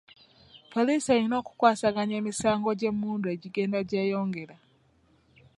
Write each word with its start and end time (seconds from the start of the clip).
Poliisi 0.71 1.09
erina 1.15 1.35
okukwasaganya 1.41 2.15
emisango 2.21 2.69
gy'emmundu 2.79 3.25
egigenda 3.33 3.79
gyeyongera. 3.89 4.55